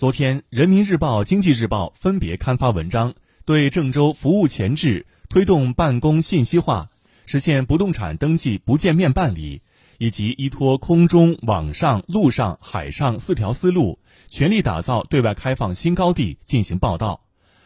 [0.00, 3.12] 昨天，《人民日报》《经济日报》分别刊发文章，
[3.44, 6.88] 对郑州服务前置、推动办公信息化、
[7.26, 9.60] 实现不动产登记不见面办理，
[9.98, 13.98] 以及依托空中、网上、陆上、海上四条思路，
[14.30, 17.20] 全力打造对外开放新高地进行报道。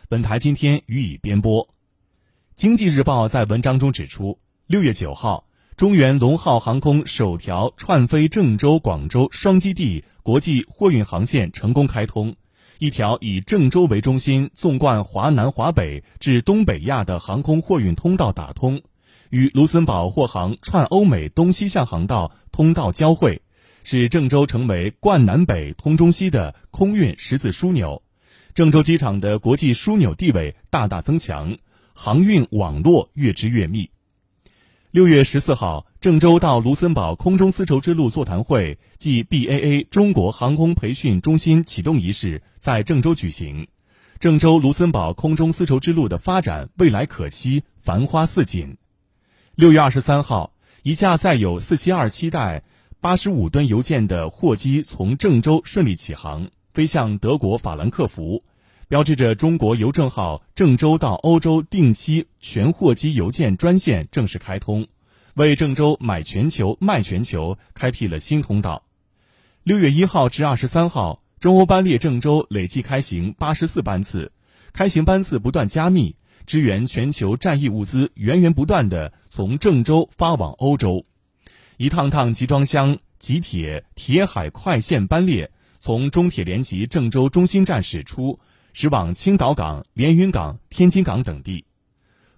[0.09, 1.65] 本台今天予以编播。
[2.57, 5.47] 《经济日报》在文章中指出，六月九号。
[5.77, 12.37] 中原龙号航空首条串飞郑州、广州双基地国际货运航线成功开通，
[12.79, 18.83] 一条以郑州为中心纵贯华南、华北至东北亚的航空货运通道打通，
[19.31, 23.43] 与卢森堡货航串欧美东西向航道通道交汇，
[23.83, 28.01] 使郑州成为贯南北、通中西的空运十字枢纽，
[28.55, 31.57] 郑州机场的国际枢纽地位大大增强，
[31.93, 33.91] 航运网络越织越密。
[34.95, 43.67] 六月十四号，郑州到卢森堡空中丝绸之路座谈会暨 BAA 中国航空培训中心启动仪式在郑州举行。
[44.21, 48.77] 郑州卢森堡空中丝绸之路的发展未来可期，繁花似锦。
[49.57, 50.53] 六月二十三号，
[50.85, 52.63] 一架载有四七二七袋
[53.01, 58.45] 八十五吨邮件的货机从郑州顺利起航，飞向德国法兰克福。
[58.89, 64.89] 标志着中国邮政号郑州到欧洲定期全货机邮件专线正式开通，
[65.35, 68.85] 为郑州买全球卖全球开辟了新通道。
[69.63, 74.33] 六月一号至二十三号，中欧班列郑州累计开行八十四班次，
[74.75, 81.07] 开行班次不断加密，支援全球战役物资源源不断的从郑州发往欧洲。
[81.79, 88.39] 一趟趟集装箱、集铁、铁海快线班列从中铁联集郑州中心站驶出。
[88.75, 91.65] 驶往青岛港、连云港、天津港等地，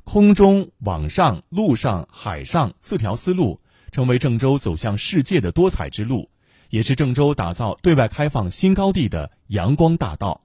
[0.05, 3.59] 空中、网上、陆上、海上四条思路，
[3.91, 6.29] 成为郑州走向世界的多彩之路，
[6.69, 10.43] 也是郑州打造对外开放新高地的阳光大道。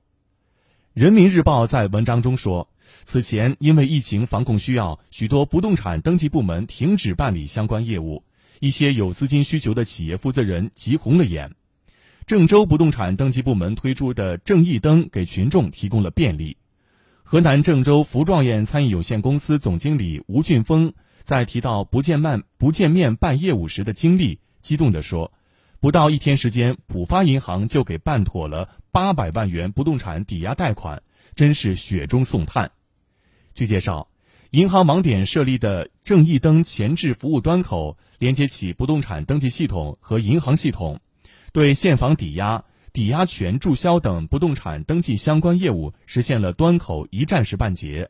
[0.94, 2.70] 人民日报在文章中说，
[3.04, 8.24] 此前因为疫情防控需要，许多不动产登记部门停止办理相关业务，
[8.62, 11.54] 一些有资金需求的企业负责人急红了眼。
[12.32, 16.56] 郑州不动产登记部门推出的“郑一登”给群众提供了便利。
[17.24, 20.94] 河南郑州福状元餐饮有限公司总经理吴俊峰
[21.26, 25.34] 在提到不见面不见面办业务时的经历，激动地说
[25.82, 31.04] ：“不到一天时间，浦发银行就给办妥了八百万元不动产抵押贷款，
[31.36, 32.72] 真是雪中送炭。”
[33.54, 34.08] 据介绍，
[34.52, 41.02] 银行网点设立的“郑一登”前置服务端口，连接起不动产登记系统和银行系统。
[41.52, 42.64] 对现房抵押、
[42.94, 48.10] 抵押权注销等不动产登记相关业务实现了端口一站式办结。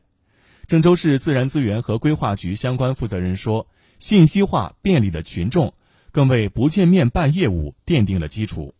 [0.66, 3.66] 郑州市自然资源和规划局相关负责人说
[3.98, 5.74] ：“信息化便利了群众，
[6.12, 8.74] 更为不见面办业务奠定了基础。”